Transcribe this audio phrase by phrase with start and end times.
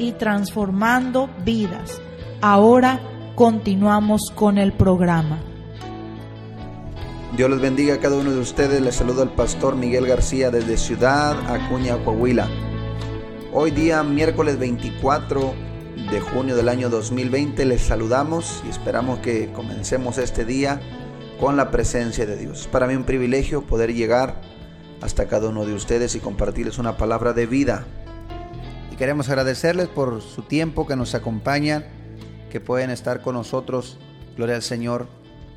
[0.00, 2.00] y transformando vidas.
[2.40, 3.00] Ahora
[3.34, 5.38] continuamos con el programa.
[7.36, 8.80] Dios les bendiga a cada uno de ustedes.
[8.80, 12.48] Les saluda el pastor Miguel García desde Ciudad Acuña, Coahuila.
[13.52, 15.54] Hoy día, miércoles 24
[16.10, 20.80] de junio del año 2020, les saludamos y esperamos que comencemos este día
[21.38, 22.68] con la presencia de Dios.
[22.72, 24.40] Para mí un privilegio poder llegar
[25.02, 27.86] hasta cada uno de ustedes y compartirles una palabra de vida.
[29.00, 31.86] Queremos agradecerles por su tiempo que nos acompañan,
[32.50, 33.98] que pueden estar con nosotros.
[34.36, 35.08] Gloria al Señor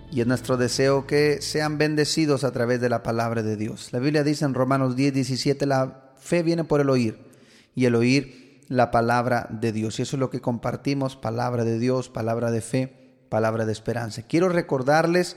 [0.09, 3.89] y es nuestro deseo que sean bendecidos a través de la palabra de Dios.
[3.91, 7.17] La Biblia dice en Romanos 10, 17, la fe viene por el oír
[7.75, 10.00] y el oír la palabra de Dios.
[10.00, 14.22] Y eso es lo que compartimos, palabra de Dios, palabra de fe, palabra de esperanza.
[14.22, 15.35] Quiero recordarles,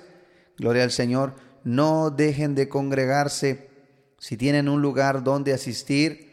[0.58, 3.68] gloria al Señor, no dejen de congregarse.
[4.20, 6.25] Si tienen un lugar donde asistir,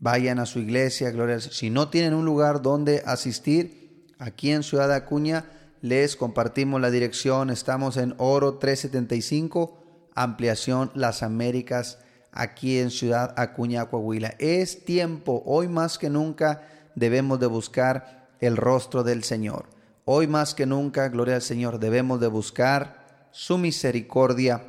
[0.00, 1.40] vayan a su iglesia, gloria.
[1.40, 5.44] Si no tienen un lugar donde asistir, aquí en Ciudad Acuña,
[5.80, 7.50] les compartimos la dirección.
[7.50, 11.98] Estamos en Oro 375, ampliación Las Américas,
[12.32, 14.34] aquí en Ciudad Acuña, Coahuila.
[14.38, 19.66] Es tiempo, hoy más que nunca debemos de buscar el rostro del Señor.
[20.04, 24.62] Hoy más que nunca, gloria al Señor, debemos de buscar su misericordia,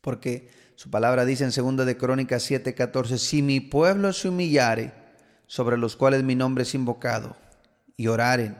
[0.00, 4.92] porque su palabra dice en 2 de Crónicas 7:14, si mi pueblo se humillare,
[5.46, 7.36] sobre los cuales mi nombre es invocado,
[7.96, 8.56] y oraren,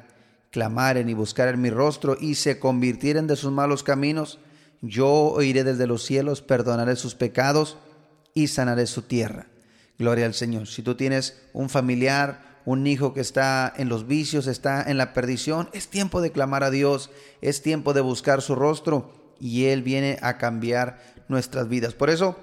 [0.51, 4.39] clamaren y buscaren mi rostro y se convirtieren de sus malos caminos,
[4.83, 7.79] yo oiré desde los cielos, perdonaré sus pecados
[8.35, 9.47] y sanaré su tierra.
[9.99, 10.67] Gloria al Señor.
[10.67, 15.13] Si tú tienes un familiar, un hijo que está en los vicios, está en la
[15.13, 19.83] perdición, es tiempo de clamar a Dios, es tiempo de buscar su rostro y Él
[19.83, 21.95] viene a cambiar nuestras vidas.
[21.95, 22.37] Por eso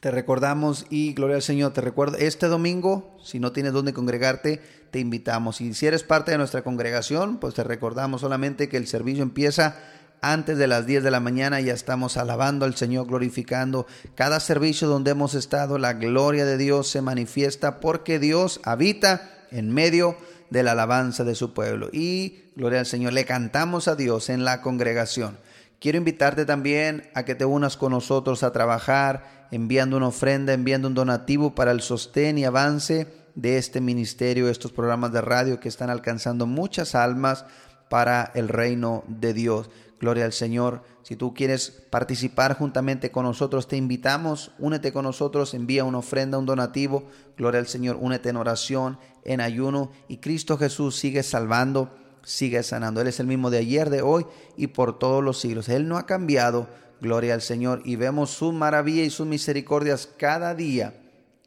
[0.00, 4.62] te recordamos y gloria al Señor, te recuerdo, este domingo, si no tienes dónde congregarte,
[4.90, 5.60] te invitamos.
[5.60, 9.76] Y si eres parte de nuestra congregación, pues te recordamos solamente que el servicio empieza
[10.22, 13.86] antes de las 10 de la mañana, ya estamos alabando al Señor, glorificando.
[14.14, 19.72] Cada servicio donde hemos estado, la gloria de Dios se manifiesta porque Dios habita en
[19.72, 20.16] medio
[20.50, 21.88] de la alabanza de su pueblo.
[21.92, 25.38] Y, gloria al Señor, le cantamos a Dios en la congregación.
[25.80, 30.88] Quiero invitarte también a que te unas con nosotros a trabajar, enviando una ofrenda, enviando
[30.88, 35.70] un donativo para el sostén y avance de este ministerio, estos programas de radio que
[35.70, 37.46] están alcanzando muchas almas
[37.88, 39.70] para el reino de Dios.
[39.98, 40.82] Gloria al Señor.
[41.02, 46.36] Si tú quieres participar juntamente con nosotros, te invitamos, únete con nosotros, envía una ofrenda,
[46.36, 47.04] un donativo.
[47.38, 51.90] Gloria al Señor, únete en oración, en ayuno y Cristo Jesús sigue salvando
[52.22, 53.00] sigue sanando.
[53.00, 54.26] Él es el mismo de ayer, de hoy
[54.56, 55.68] y por todos los siglos.
[55.68, 56.68] Él no ha cambiado.
[57.00, 57.82] Gloria al Señor.
[57.84, 60.94] Y vemos su maravilla y sus misericordias cada día,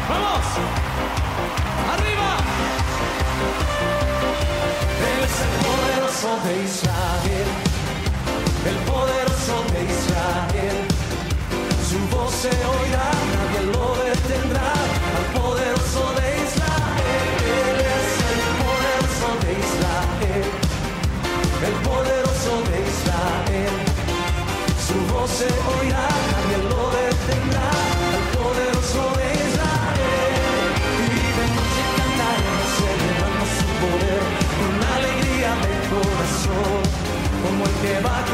[0.08, 0.46] ¡Vamos!
[1.92, 2.30] ¡Arriba!
[5.08, 7.48] Él es el poderoso de Israel,
[8.70, 10.78] el poderoso de Israel.
[11.88, 14.72] Su voz se oirá, nadie lo detendrá,
[15.16, 17.36] al poderoso de Israel.
[17.66, 20.46] Él es el poderoso de Israel,
[21.68, 23.74] el poderoso de Israel.
[24.86, 26.15] Su voz se oirá.
[37.82, 38.00] Yeah.
[38.02, 38.25] va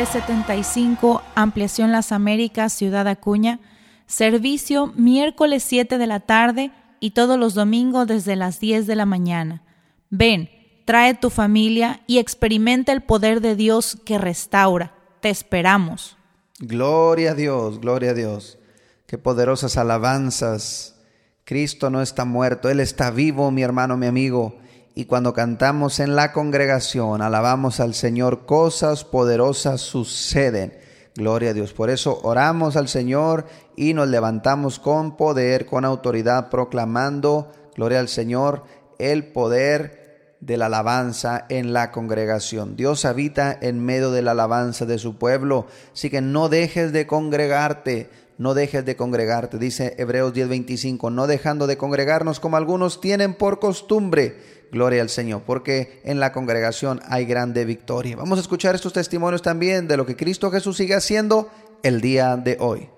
[0.00, 3.60] 375, Ampliación Las Américas, Ciudad Acuña.
[4.06, 9.04] Servicio miércoles 7 de la tarde y todos los domingos desde las 10 de la
[9.04, 9.62] mañana.
[10.08, 10.48] Ven,
[10.86, 14.94] trae tu familia y experimenta el poder de Dios que restaura.
[15.20, 16.16] Te esperamos.
[16.60, 18.58] Gloria a Dios, gloria a Dios.
[19.06, 20.96] Qué poderosas alabanzas.
[21.44, 24.56] Cristo no está muerto, Él está vivo, mi hermano, mi amigo.
[24.94, 30.74] Y cuando cantamos en la congregación, alabamos al Señor, cosas poderosas suceden.
[31.14, 31.72] Gloria a Dios.
[31.72, 38.08] Por eso oramos al Señor y nos levantamos con poder, con autoridad, proclamando, gloria al
[38.08, 38.64] Señor,
[38.98, 42.76] el poder de la alabanza en la congregación.
[42.76, 47.06] Dios habita en medio de la alabanza de su pueblo, así que no dejes de
[47.06, 48.08] congregarte,
[48.40, 53.60] no dejes de congregarte, dice Hebreos 10:25, no dejando de congregarnos como algunos tienen por
[53.60, 54.66] costumbre.
[54.72, 58.16] Gloria al Señor, porque en la congregación hay grande victoria.
[58.16, 61.50] Vamos a escuchar estos testimonios también de lo que Cristo Jesús sigue haciendo
[61.82, 62.88] el día de hoy.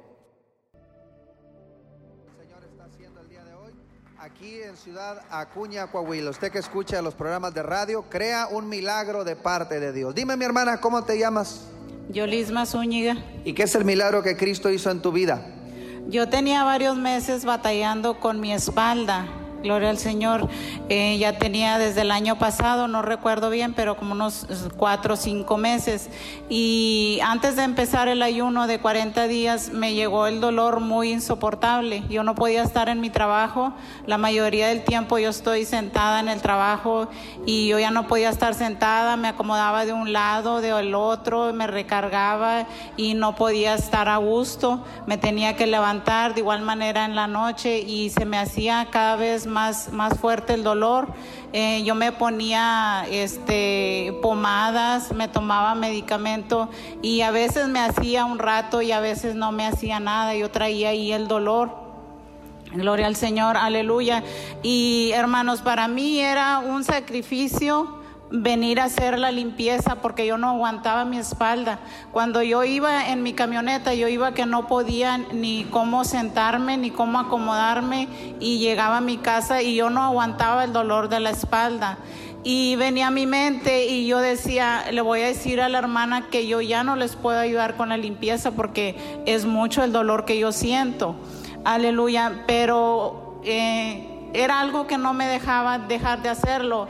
[4.21, 6.31] Aquí en Ciudad Acuña, Coahuila.
[6.31, 10.15] Usted que escucha los programas de radio, crea un milagro de parte de Dios.
[10.15, 11.67] Dime, mi hermana, ¿cómo te llamas?
[12.09, 13.17] Yolisma Zúñiga.
[13.45, 15.47] ¿Y qué es el milagro que Cristo hizo en tu vida?
[16.09, 19.27] Yo tenía varios meses batallando con mi espalda.
[19.63, 20.49] Gloria al Señor.
[20.89, 25.17] Eh, ya tenía desde el año pasado, no recuerdo bien, pero como unos cuatro o
[25.17, 26.11] cinco meses.
[26.49, 32.03] Y antes de empezar el ayuno de 40 días, me llegó el dolor muy insoportable.
[32.09, 33.73] Yo no podía estar en mi trabajo.
[34.07, 37.09] La mayoría del tiempo yo estoy sentada en el trabajo
[37.47, 39.17] y yo ya no podía estar sentada.
[39.17, 42.67] Me acomodaba de un lado, del otro, me recargaba
[42.97, 44.85] y no podía estar a gusto.
[45.07, 49.17] Me tenía que levantar de igual manera en la noche y se me hacía cada
[49.17, 51.09] vez más, más fuerte el dolor.
[51.53, 56.71] Eh, yo me ponía este, pomadas, me tomaba medicamento
[57.03, 60.35] y a veces me hacía un rato y a veces no me hacía nada.
[60.35, 61.83] Yo traía ahí el dolor.
[62.73, 64.25] Gloria al Señor, aleluya.
[64.63, 68.02] Y hermanos, para mí era un sacrificio
[68.33, 71.79] venir a hacer la limpieza porque yo no aguantaba mi espalda.
[72.11, 76.91] Cuando yo iba en mi camioneta, yo iba que no podía ni cómo sentarme, ni
[76.91, 78.09] cómo acomodarme
[78.41, 81.99] y llegaba a mi casa y yo no aguantaba el dolor de la espalda.
[82.45, 86.27] Y venía a mi mente y yo decía, le voy a decir a la hermana
[86.29, 90.25] que yo ya no les puedo ayudar con la limpieza porque es mucho el dolor
[90.25, 91.15] que yo siento.
[91.65, 96.89] Aleluya, pero eh, era algo que no me dejaba dejar de hacerlo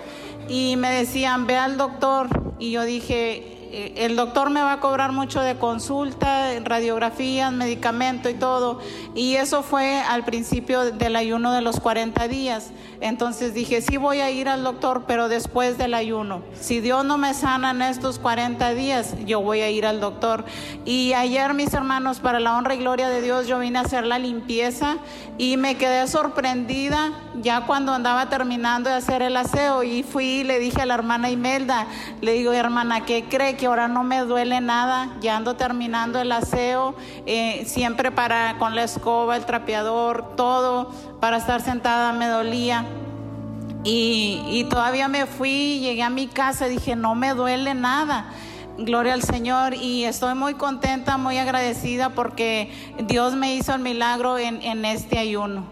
[0.48, 2.28] y me decían, ve al doctor.
[2.58, 8.34] Y yo dije, el doctor me va a cobrar mucho de consulta, radiografías, medicamento y
[8.34, 8.80] todo.
[9.14, 12.70] Y eso fue al principio del ayuno de los 40 días.
[13.00, 16.42] Entonces dije, sí voy a ir al doctor, pero después del ayuno.
[16.60, 20.44] Si Dios no me sana en estos 40 días, yo voy a ir al doctor.
[20.84, 24.04] Y ayer, mis hermanos, para la honra y gloria de Dios, yo vine a hacer
[24.04, 24.98] la limpieza
[25.38, 30.44] y me quedé sorprendida ya cuando andaba terminando de hacer el aseo y fui y
[30.44, 31.86] le dije a la hermana Imelda,
[32.20, 33.56] le digo, hermana, ¿qué cree?
[33.62, 38.74] Que ahora no me duele nada, ya ando terminando el aseo, eh, siempre para con
[38.74, 40.90] la escoba, el trapeador, todo,
[41.20, 42.84] para estar sentada me dolía.
[43.84, 48.24] Y, y todavía me fui, llegué a mi casa, dije, no me duele nada.
[48.78, 52.72] Gloria al Señor y estoy muy contenta, muy agradecida porque
[53.06, 55.66] Dios me hizo el milagro en, en este ayuno.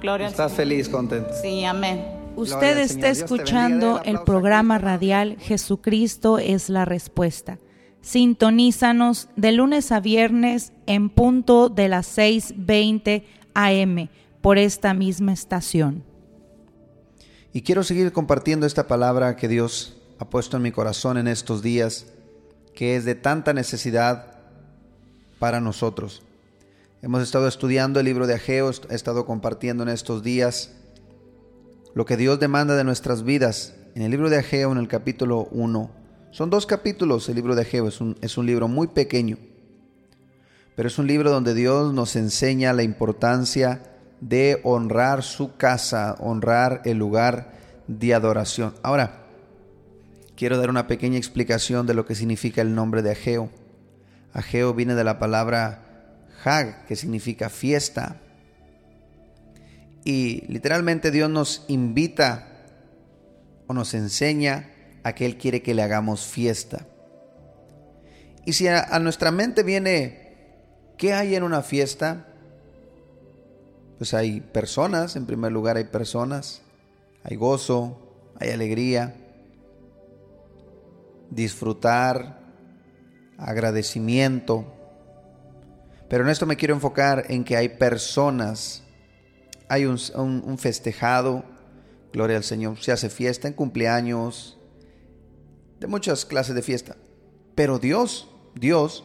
[0.00, 0.68] Gloria ¿Estás al Señor.
[0.68, 1.30] feliz, contento?
[1.40, 2.15] Sí, amén.
[2.36, 7.58] Usted está escuchando el programa radial Jesucristo es la respuesta.
[8.02, 13.24] Sintonízanos de lunes a viernes en punto de las 6:20
[13.54, 14.10] AM
[14.42, 16.04] por esta misma estación.
[17.54, 21.62] Y quiero seguir compartiendo esta palabra que Dios ha puesto en mi corazón en estos
[21.62, 22.06] días,
[22.74, 24.36] que es de tanta necesidad
[25.38, 26.22] para nosotros.
[27.00, 30.72] Hemos estado estudiando el libro de Ageo, he estado compartiendo en estos días
[31.96, 33.72] lo que Dios demanda de nuestras vidas.
[33.94, 35.90] En el libro de Ageo, en el capítulo 1,
[36.30, 39.38] son dos capítulos el libro de Ageo, es un, es un libro muy pequeño,
[40.74, 43.80] pero es un libro donde Dios nos enseña la importancia
[44.20, 47.54] de honrar su casa, honrar el lugar
[47.88, 48.74] de adoración.
[48.82, 49.22] Ahora,
[50.36, 53.48] quiero dar una pequeña explicación de lo que significa el nombre de Ageo.
[54.34, 58.20] Ageo viene de la palabra Hag, que significa fiesta.
[60.06, 62.46] Y literalmente Dios nos invita
[63.66, 64.70] o nos enseña
[65.02, 66.86] a que Él quiere que le hagamos fiesta.
[68.44, 70.36] Y si a, a nuestra mente viene,
[70.96, 72.28] ¿qué hay en una fiesta?
[73.98, 76.62] Pues hay personas, en primer lugar hay personas,
[77.24, 79.12] hay gozo, hay alegría,
[81.30, 82.38] disfrutar,
[83.38, 84.72] agradecimiento.
[86.08, 88.84] Pero en esto me quiero enfocar en que hay personas,
[89.68, 91.44] hay un, festejado,
[92.12, 94.58] gloria al Señor, se hace fiesta en cumpleaños,
[95.80, 96.96] de muchas clases de fiesta.
[97.54, 99.04] Pero Dios Dios,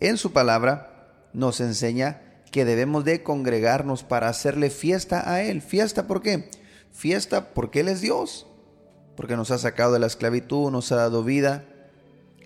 [0.00, 2.20] en su palabra, nos enseña
[2.50, 5.62] que debemos de congregarnos para hacerle fiesta a Él.
[5.62, 6.50] ¿Fiesta por qué?
[6.90, 8.48] Fiesta porque Él es Dios,
[9.16, 11.64] porque nos ha sacado de la esclavitud, nos ha dado vida.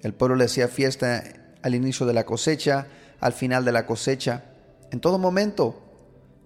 [0.03, 1.25] El pueblo le hacía fiesta
[1.63, 2.87] al inicio de la cosecha,
[3.19, 4.45] al final de la cosecha.
[4.91, 5.86] En todo momento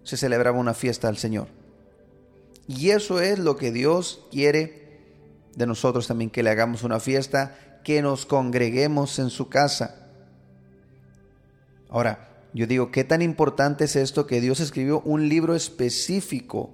[0.02, 1.48] se celebraba una fiesta al Señor.
[2.66, 4.80] Y eso es lo que Dios quiere
[5.56, 10.08] de nosotros también, que le hagamos una fiesta, que nos congreguemos en su casa.
[11.88, 16.70] Ahora, yo digo, ¿qué tan importante es esto que Dios escribió un libro específico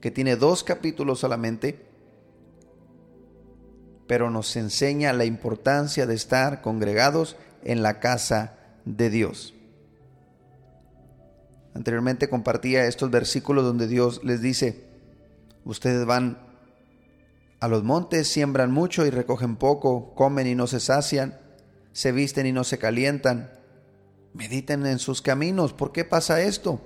[0.00, 1.86] que tiene dos capítulos solamente,
[4.06, 9.54] pero nos enseña la importancia de estar congregados en la casa de Dios?
[11.74, 14.84] Anteriormente compartía estos versículos donde Dios les dice,
[15.64, 16.38] ustedes van
[17.60, 21.38] a los montes, siembran mucho y recogen poco, comen y no se sacian,
[21.92, 23.50] se visten y no se calientan
[24.34, 25.72] Mediten en sus caminos.
[25.72, 26.80] ¿Por qué pasa esto?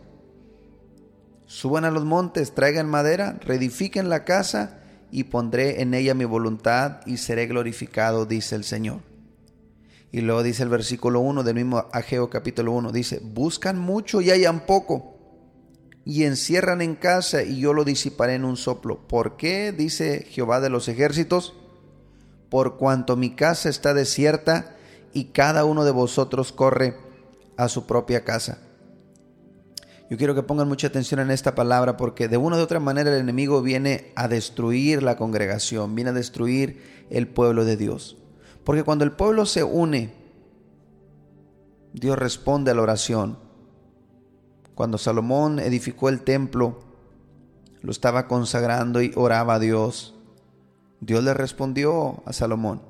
[1.47, 4.81] Suban a los montes, traigan madera, reedifiquen la casa
[5.13, 9.01] y pondré en ella mi voluntad y seré glorificado, dice el Señor.
[10.13, 14.31] Y luego dice el versículo 1 del mismo Ageo capítulo 1, dice, buscan mucho y
[14.31, 15.17] hayan poco,
[16.07, 19.07] y encierran en casa y yo lo disiparé en un soplo.
[19.09, 19.73] ¿Por qué?
[19.73, 21.55] dice Jehová de los ejércitos,
[22.49, 24.77] por cuanto mi casa está desierta
[25.13, 26.97] y cada uno de vosotros corre
[27.57, 28.59] a su propia casa.
[30.09, 33.13] Yo quiero que pongan mucha atención en esta palabra porque de una u otra manera
[33.13, 38.17] el enemigo viene a destruir la congregación, viene a destruir el pueblo de Dios.
[38.67, 40.13] Porque cuando el pueblo se une,
[41.93, 43.39] Dios responde a la oración.
[44.75, 46.81] Cuando Salomón edificó el templo,
[47.81, 50.17] lo estaba consagrando y oraba a Dios.
[51.01, 52.83] Dios le respondió a Salomón.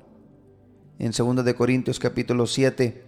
[0.97, 3.05] En 2 de Corintios capítulo 7,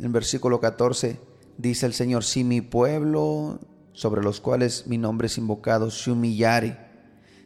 [0.00, 1.18] en versículo 14
[1.56, 3.58] dice el Señor, si mi pueblo
[3.94, 6.76] sobre los cuales mi nombre es invocado se humillare,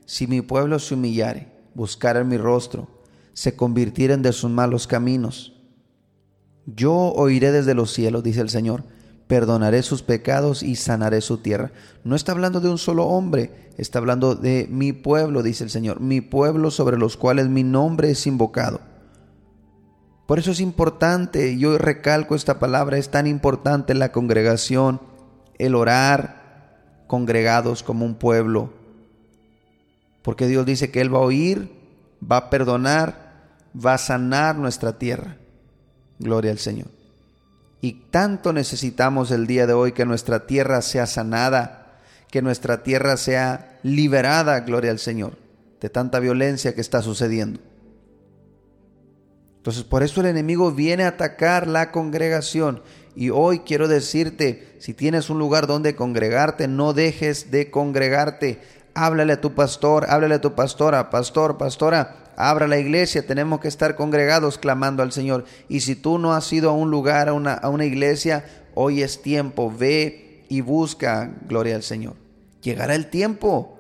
[0.07, 2.89] si mi pueblo se humillare, buscara mi rostro,
[3.35, 5.55] se convirtieren de sus malos caminos,
[6.67, 8.85] yo oiré desde los cielos, dice el Señor,
[9.27, 11.73] perdonaré sus pecados y sanaré su tierra.
[12.05, 16.01] No está hablando de un solo hombre, está hablando de mi pueblo, dice el Señor,
[16.01, 18.81] mi pueblo sobre los cuales mi nombre es invocado.
[20.27, 25.01] Por eso es importante, yo recalco esta palabra, es tan importante la congregación,
[25.59, 28.73] el orar congregados como un pueblo.
[30.23, 31.71] Porque Dios dice que Él va a oír,
[32.31, 33.24] va a perdonar,
[33.75, 35.37] va a sanar nuestra tierra.
[36.19, 36.89] Gloria al Señor.
[37.81, 41.99] Y tanto necesitamos el día de hoy que nuestra tierra sea sanada,
[42.31, 45.37] que nuestra tierra sea liberada, gloria al Señor,
[45.81, 47.61] de tanta violencia que está sucediendo.
[49.59, 52.83] Entonces por eso el enemigo viene a atacar la congregación.
[53.17, 58.61] Y hoy quiero decirte, si tienes un lugar donde congregarte, no dejes de congregarte.
[58.95, 63.69] Háblale a tu pastor, háblale a tu pastora, pastor, pastora, abra la iglesia, tenemos que
[63.69, 65.45] estar congregados clamando al Señor.
[65.69, 68.45] Y si tú no has ido a un lugar, a una, a una iglesia,
[68.75, 72.15] hoy es tiempo, ve y busca, gloria al Señor.
[72.63, 73.79] Llegará el tiempo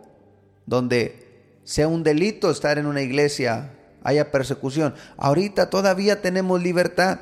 [0.66, 3.70] donde sea un delito estar en una iglesia
[4.04, 4.94] haya persecución.
[5.16, 7.18] Ahorita todavía tenemos libertad.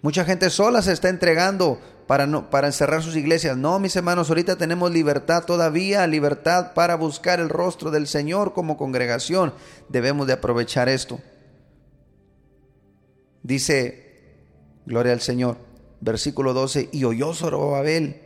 [0.00, 3.56] Mucha gente sola se está entregando para, no, para encerrar sus iglesias.
[3.56, 8.76] No, mis hermanos, ahorita tenemos libertad todavía, libertad para buscar el rostro del Señor como
[8.76, 9.52] congregación.
[9.88, 11.20] Debemos de aprovechar esto.
[13.42, 14.34] Dice,
[14.86, 15.56] gloria al Señor,
[16.00, 18.22] versículo 12, y oyó Zorobabel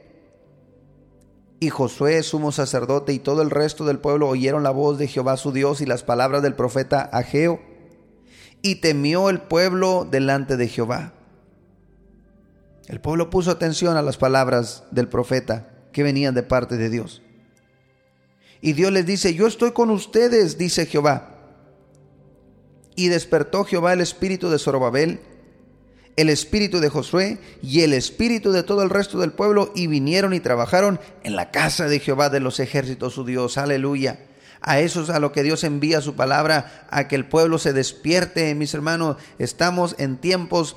[1.60, 5.36] y Josué, sumo sacerdote, y todo el resto del pueblo oyeron la voz de Jehová
[5.36, 7.60] su Dios y las palabras del profeta Ageo,
[8.62, 11.12] y temió el pueblo delante de Jehová.
[12.88, 17.22] El pueblo puso atención a las palabras del profeta que venían de parte de Dios.
[18.60, 21.36] Y Dios les dice, yo estoy con ustedes, dice Jehová.
[22.94, 25.20] Y despertó Jehová el espíritu de Zorobabel,
[26.16, 30.34] el espíritu de Josué y el espíritu de todo el resto del pueblo y vinieron
[30.34, 33.56] y trabajaron en la casa de Jehová de los ejércitos, su Dios.
[33.56, 34.26] Aleluya.
[34.60, 37.72] A eso es a lo que Dios envía su palabra, a que el pueblo se
[37.72, 39.16] despierte, mis hermanos.
[39.38, 40.76] Estamos en tiempos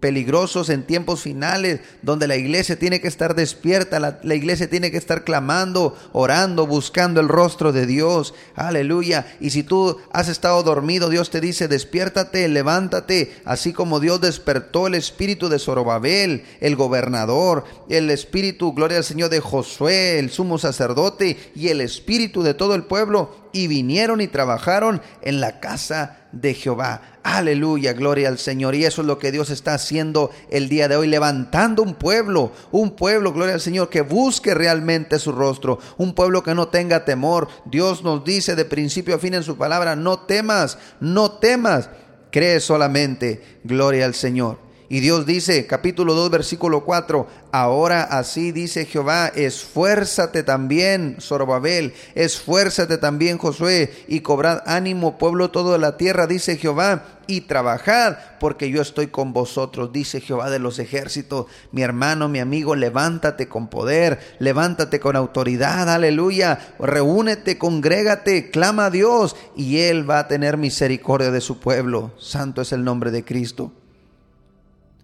[0.00, 4.96] peligrosos en tiempos finales, donde la iglesia tiene que estar despierta, la, iglesia tiene que
[4.96, 8.34] estar clamando, orando, buscando el rostro de Dios.
[8.54, 9.26] Aleluya.
[9.40, 14.86] Y si tú has estado dormido, Dios te dice, despiértate, levántate, así como Dios despertó
[14.86, 20.58] el espíritu de Zorobabel, el gobernador, el espíritu, gloria al Señor, de Josué, el sumo
[20.58, 26.18] sacerdote, y el espíritu de todo el pueblo y vinieron y trabajaron en la casa
[26.32, 27.02] de Jehová.
[27.22, 28.74] Aleluya, gloria al Señor.
[28.74, 32.52] Y eso es lo que Dios está haciendo el día de hoy, levantando un pueblo,
[32.70, 37.04] un pueblo, gloria al Señor, que busque realmente su rostro, un pueblo que no tenga
[37.04, 37.48] temor.
[37.64, 41.90] Dios nos dice de principio a fin en su palabra, no temas, no temas,
[42.30, 44.67] cree solamente, gloria al Señor.
[44.90, 52.96] Y Dios dice, capítulo 2, versículo 4, ahora así dice Jehová, esfuérzate también, Zorobabel, esfuérzate
[52.96, 58.70] también, Josué, y cobrad ánimo, pueblo todo de la tierra, dice Jehová, y trabajad, porque
[58.70, 61.44] yo estoy con vosotros, dice Jehová de los ejércitos.
[61.70, 68.90] Mi hermano, mi amigo, levántate con poder, levántate con autoridad, aleluya, reúnete, congrégate, clama a
[68.90, 72.12] Dios, y Él va a tener misericordia de su pueblo.
[72.18, 73.72] Santo es el nombre de Cristo.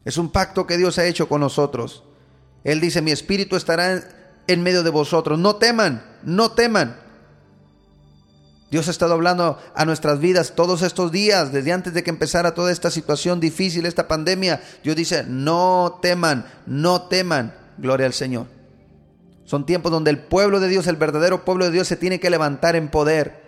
[0.04, 2.04] Es un pacto que Dios ha hecho con nosotros.
[2.62, 4.02] Él dice, mi espíritu estará
[4.46, 5.38] en medio de vosotros.
[5.38, 7.00] No teman, no teman.
[8.70, 12.54] Dios ha estado hablando a nuestras vidas todos estos días, desde antes de que empezara
[12.54, 14.62] toda esta situación difícil, esta pandemia.
[14.82, 17.54] Dios dice, no teman, no teman.
[17.78, 18.46] Gloria al Señor.
[19.44, 22.30] Son tiempos donde el pueblo de Dios, el verdadero pueblo de Dios, se tiene que
[22.30, 23.44] levantar en poder.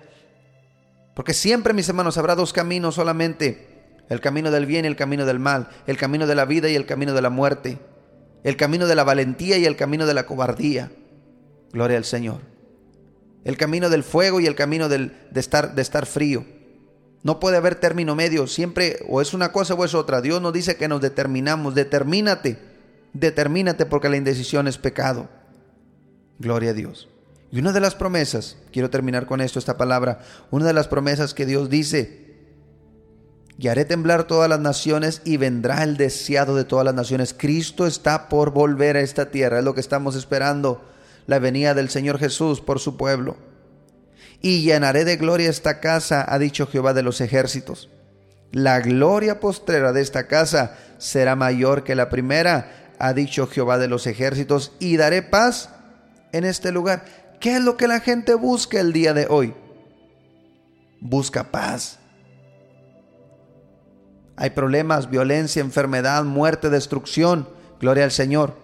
[1.14, 3.75] Porque siempre, mis hermanos, habrá dos caminos solamente
[4.08, 6.76] el camino del bien y el camino del mal, el camino de la vida y
[6.76, 7.78] el camino de la muerte,
[8.44, 10.92] el camino de la valentía y el camino de la cobardía.
[11.72, 12.40] Gloria al Señor.
[13.44, 16.44] El camino del fuego y el camino del, de, estar, de estar frío.
[17.22, 20.20] No puede haber término medio, siempre o es una cosa o es otra.
[20.20, 22.58] Dios nos dice que nos determinamos, determínate,
[23.12, 25.28] determínate porque la indecisión es pecado.
[26.38, 27.08] Gloria a Dios.
[27.50, 31.34] Y una de las promesas, quiero terminar con esto, esta palabra, una de las promesas
[31.34, 32.25] que Dios dice
[33.58, 37.34] y haré temblar todas las naciones y vendrá el deseado de todas las naciones.
[37.36, 40.84] Cristo está por volver a esta tierra, es lo que estamos esperando,
[41.26, 43.36] la venida del Señor Jesús por su pueblo.
[44.42, 47.88] Y llenaré de gloria esta casa, ha dicho Jehová de los ejércitos.
[48.52, 53.88] La gloria postrera de esta casa será mayor que la primera, ha dicho Jehová de
[53.88, 55.70] los ejércitos, y daré paz
[56.32, 57.04] en este lugar.
[57.40, 59.54] ¿Qué es lo que la gente busca el día de hoy?
[61.00, 61.98] Busca paz
[64.36, 67.48] hay problemas, violencia, enfermedad, muerte, destrucción.
[67.80, 68.54] Gloria al Señor.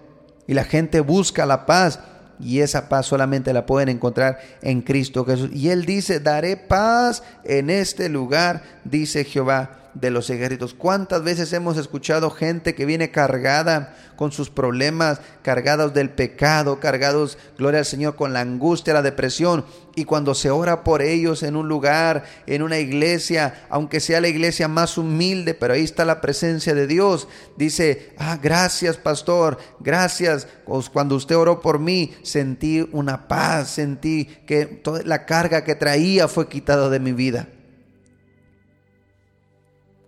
[0.47, 2.01] Y la gente busca la paz.
[2.39, 5.51] Y esa paz solamente la pueden encontrar en Cristo Jesús.
[5.53, 10.75] Y Él dice, daré paz en este lugar, dice Jehová de los ejércitos.
[10.75, 17.39] ¿Cuántas veces hemos escuchado gente que viene cargada con sus problemas, cargados del pecado, cargados,
[17.59, 19.65] gloria al Señor, con la angustia, la depresión?
[19.95, 24.29] Y cuando se ora por ellos en un lugar, en una iglesia, aunque sea la
[24.29, 30.49] iglesia más humilde, pero ahí está la presencia de Dios, dice, ah, gracias pastor, gracias.
[30.93, 36.29] Cuando usted oró por mí, sentí una paz, sentí que toda la carga que traía
[36.29, 37.49] fue quitada de mi vida.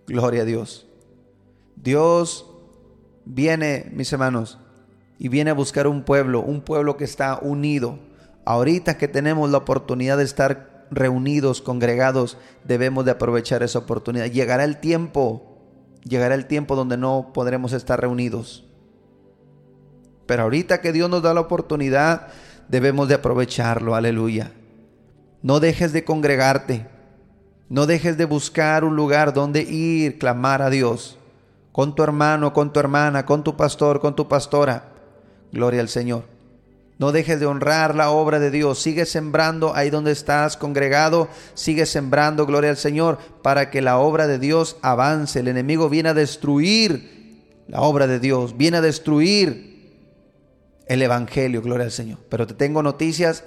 [0.07, 0.87] Gloria a Dios.
[1.75, 2.45] Dios
[3.25, 4.59] viene, mis hermanos,
[5.17, 7.99] y viene a buscar un pueblo, un pueblo que está unido.
[8.45, 14.27] Ahorita que tenemos la oportunidad de estar reunidos, congregados, debemos de aprovechar esa oportunidad.
[14.27, 15.57] Llegará el tiempo,
[16.03, 18.65] llegará el tiempo donde no podremos estar reunidos.
[20.25, 22.27] Pero ahorita que Dios nos da la oportunidad,
[22.67, 24.51] debemos de aprovecharlo, aleluya.
[25.41, 26.87] No dejes de congregarte.
[27.69, 31.17] No dejes de buscar un lugar donde ir, clamar a Dios,
[31.71, 34.91] con tu hermano, con tu hermana, con tu pastor, con tu pastora.
[35.51, 36.35] Gloria al Señor.
[36.97, 38.81] No dejes de honrar la obra de Dios.
[38.81, 41.27] Sigue sembrando ahí donde estás congregado.
[41.53, 45.39] Sigue sembrando, gloria al Señor, para que la obra de Dios avance.
[45.39, 48.55] El enemigo viene a destruir la obra de Dios.
[48.55, 49.75] Viene a destruir
[50.87, 52.19] el Evangelio, gloria al Señor.
[52.29, 53.43] Pero te tengo noticias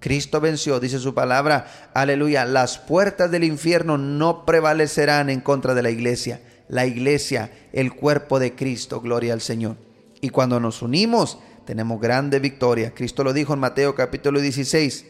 [0.00, 5.82] Cristo venció, dice su palabra, aleluya, las puertas del infierno no prevalecerán en contra de
[5.82, 6.40] la iglesia.
[6.68, 9.76] La iglesia, el cuerpo de Cristo, gloria al Señor.
[10.22, 12.94] Y cuando nos unimos, tenemos grande victoria.
[12.94, 15.04] Cristo lo dijo en Mateo capítulo 16,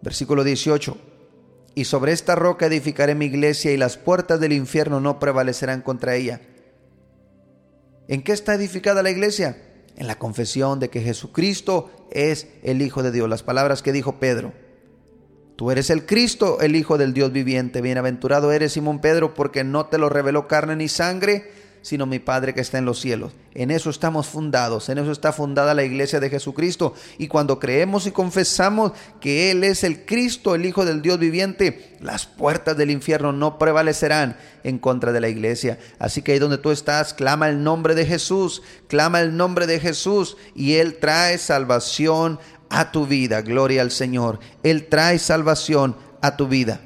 [0.00, 0.96] versículo 18.
[1.74, 6.14] Y sobre esta roca edificaré mi iglesia y las puertas del infierno no prevalecerán contra
[6.14, 6.40] ella.
[8.06, 9.56] ¿En qué está edificada la iglesia?
[10.00, 13.28] en la confesión de que Jesucristo es el Hijo de Dios.
[13.28, 14.52] Las palabras que dijo Pedro.
[15.56, 17.82] Tú eres el Cristo, el Hijo del Dios viviente.
[17.82, 21.50] Bienaventurado eres Simón Pedro, porque no te lo reveló carne ni sangre,
[21.82, 23.32] sino mi Padre que está en los cielos.
[23.54, 26.94] En eso estamos fundados, en eso está fundada la iglesia de Jesucristo.
[27.18, 31.96] Y cuando creemos y confesamos que Él es el Cristo, el Hijo del Dios viviente,
[32.00, 35.78] las puertas del infierno no prevalecerán en contra de la iglesia.
[35.98, 39.80] Así que ahí donde tú estás, clama el nombre de Jesús, clama el nombre de
[39.80, 42.38] Jesús y Él trae salvación
[42.68, 43.42] a tu vida.
[43.42, 44.38] Gloria al Señor.
[44.62, 46.80] Él trae salvación a tu vida.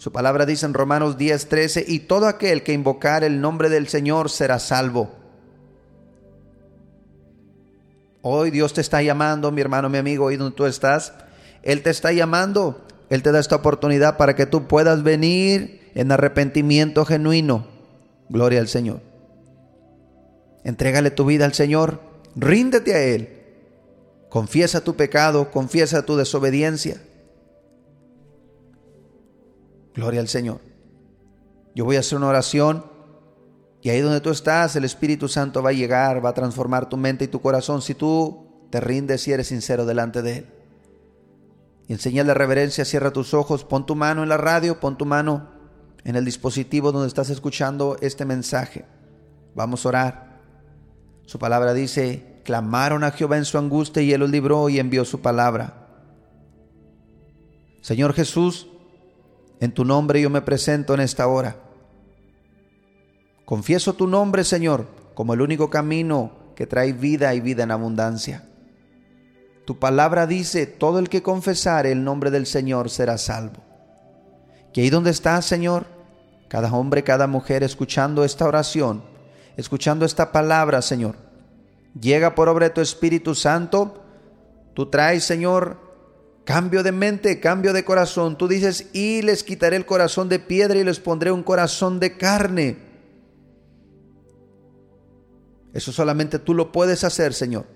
[0.00, 3.86] Su palabra dice en Romanos 10, 13, y todo aquel que invocar el nombre del
[3.86, 5.10] Señor será salvo.
[8.22, 11.12] Hoy Dios te está llamando, mi hermano, mi amigo, ahí donde tú estás.
[11.62, 12.82] Él te está llamando.
[13.10, 17.66] Él te da esta oportunidad para que tú puedas venir en arrepentimiento genuino.
[18.30, 19.02] Gloria al Señor.
[20.64, 22.00] Entrégale tu vida al Señor.
[22.36, 23.36] Ríndete a Él.
[24.30, 27.02] Confiesa tu pecado, confiesa tu desobediencia.
[29.94, 30.60] Gloria al Señor.
[31.74, 32.84] Yo voy a hacer una oración
[33.82, 36.96] y ahí donde tú estás, el Espíritu Santo va a llegar, va a transformar tu
[36.96, 40.46] mente y tu corazón si tú te rindes y eres sincero delante de Él.
[41.88, 44.96] Y en señal de reverencia, cierra tus ojos, pon tu mano en la radio, pon
[44.96, 45.48] tu mano
[46.04, 48.84] en el dispositivo donde estás escuchando este mensaje.
[49.54, 50.40] Vamos a orar.
[51.26, 55.04] Su palabra dice, clamaron a Jehová en su angustia y Él los libró y envió
[55.04, 55.88] su palabra.
[57.80, 58.68] Señor Jesús,
[59.60, 61.56] en tu nombre yo me presento en esta hora.
[63.44, 68.44] Confieso tu nombre, Señor, como el único camino que trae vida y vida en abundancia.
[69.66, 73.62] Tu palabra dice, todo el que confesare el nombre del Señor será salvo.
[74.72, 75.86] Que ahí donde estás, Señor,
[76.48, 79.02] cada hombre, cada mujer escuchando esta oración,
[79.56, 81.16] escuchando esta palabra, Señor,
[82.00, 84.02] llega por obra de tu Espíritu Santo,
[84.74, 85.89] tú traes, Señor,
[86.44, 88.36] Cambio de mente, cambio de corazón.
[88.36, 92.16] Tú dices, y les quitaré el corazón de piedra y les pondré un corazón de
[92.16, 92.76] carne.
[95.72, 97.66] Eso solamente tú lo puedes hacer, Señor.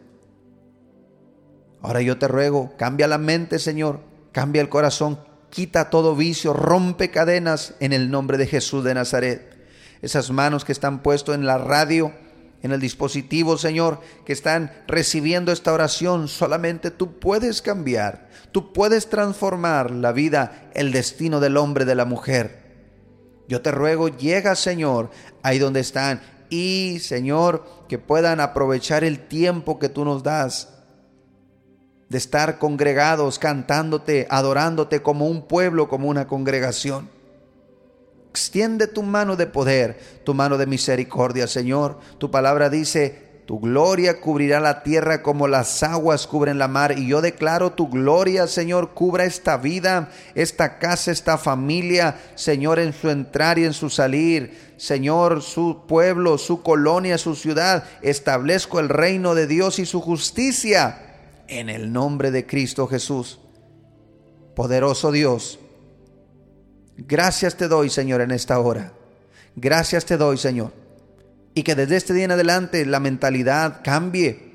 [1.81, 4.01] Ahora yo te ruego, cambia la mente, Señor.
[4.33, 5.21] Cambia el corazón.
[5.51, 9.55] Quita todo vicio, rompe cadenas en el nombre de Jesús de Nazaret.
[10.03, 12.13] Esas manos que están puestas en la radio,
[12.65, 19.11] en el dispositivo, Señor, que están recibiendo esta oración, solamente tú puedes cambiar, tú puedes
[19.11, 22.65] transformar la vida, el destino del hombre, de la mujer.
[23.49, 25.11] Yo te ruego, llega, Señor,
[25.43, 30.71] ahí donde están, y, Señor, que puedan aprovechar el tiempo que tú nos das
[32.09, 37.11] de estar congregados, cantándote, adorándote como un pueblo, como una congregación.
[38.35, 42.01] Extiende tu mano de poder, tu mano de misericordia, Señor.
[42.19, 43.17] Tu palabra dice,
[43.47, 46.99] tu gloria cubrirá la tierra como las aguas cubren la mar.
[46.99, 52.93] Y yo declaro tu gloria, Señor, cubra esta vida, esta casa, esta familia, Señor, en
[52.93, 54.75] su entrar y en su salir.
[54.79, 57.85] Señor, su pueblo, su colonia, su ciudad.
[58.03, 63.39] Establezco el reino de Dios y su justicia en el nombre de Cristo Jesús.
[64.57, 65.61] Poderoso Dios
[66.97, 68.93] Gracias te doy, Señor, en esta hora.
[69.57, 70.73] Gracias te doy, Señor.
[71.55, 74.53] Y que desde este día en adelante la mentalidad cambie.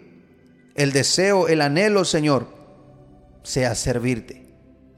[0.76, 2.48] El deseo, el anhelo, Señor,
[3.44, 4.48] sea servirte.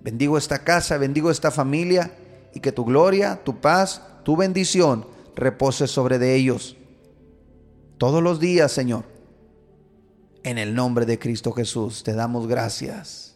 [0.02, 2.12] Bendigo esta casa, bendigo esta familia
[2.54, 6.76] y que tu gloria, tu paz, tu bendición repose sobre de ellos.
[7.98, 9.06] Todos los días, Señor.
[10.44, 13.36] En el nombre de Cristo Jesús te damos gracias.